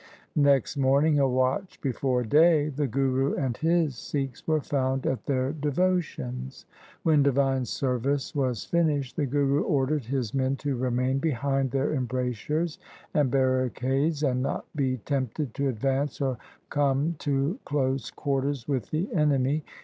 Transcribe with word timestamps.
Next 0.35 0.77
morning 0.77 1.19
a 1.19 1.27
watch 1.29 1.79
before 1.79 2.23
day 2.23 2.69
the 2.69 2.87
Guru 2.87 3.35
and 3.35 3.55
his 3.57 3.95
Sikhs 3.95 4.47
were 4.47 4.59
found 4.59 5.05
at 5.05 5.25
their 5.27 5.51
devotions. 5.53 6.65
When 7.03 7.21
divine 7.21 7.65
service 7.65 8.33
was 8.33 8.65
finished, 8.65 9.15
the 9.15 9.27
Guru 9.27 9.61
ordered 9.61 10.05
his 10.05 10.33
men 10.33 10.55
to 10.55 10.75
remain 10.75 11.19
behind 11.19 11.69
their 11.69 11.93
embrasures 11.93 12.79
and 13.13 13.29
barri 13.29 13.69
cades, 13.69 14.27
and 14.27 14.41
not 14.41 14.65
be 14.75 14.97
tempted 14.97 15.53
to 15.53 15.69
advance 15.69 16.19
or 16.19 16.39
come 16.71 17.13
to 17.19 17.59
close 17.63 18.09
quarters 18.09 18.67
with 18.67 18.89
the 18.89 19.07
enemy. 19.13 19.63